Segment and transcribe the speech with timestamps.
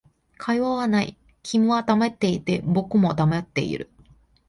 [0.39, 3.87] 会話はない、君は黙っていて、僕も黙っている